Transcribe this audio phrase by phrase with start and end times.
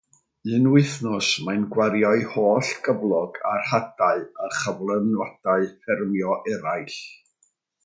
[0.57, 6.99] Un wythnos, mae'n gwario'i holl gyflog ar hadau a chyflenwadau ffermio eraill.